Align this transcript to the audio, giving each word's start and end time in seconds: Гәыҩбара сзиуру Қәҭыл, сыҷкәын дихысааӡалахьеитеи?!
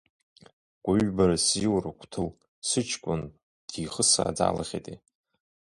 Гәыҩбара 0.83 1.35
сзиуру 1.43 1.95
Қәҭыл, 1.99 2.29
сыҷкәын 2.67 3.21
дихысааӡалахьеитеи?! 3.69 4.97